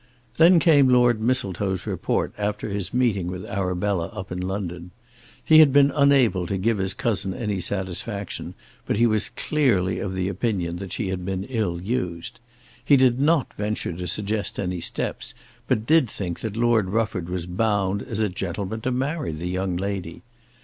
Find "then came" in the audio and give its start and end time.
0.37-0.89